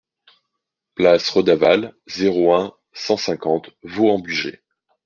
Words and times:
Place 0.95 1.29
Redavalle, 1.29 1.93
zéro 2.07 2.55
un, 2.55 2.73
cent 2.91 3.17
cinquante 3.17 3.69
Vaux-en-Bugey 3.83 4.63